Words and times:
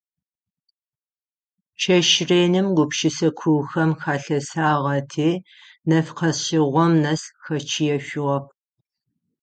Чэщ 1.81 2.09
реным 2.29 2.67
гупшысэ 2.75 3.29
куухэм 3.37 3.91
халъэсагъэти 4.01 5.29
нэф 5.89 6.07
къэшъыгъом 6.17 6.93
нэс 7.03 7.21
хэчъыешъугъэп. 7.43 8.45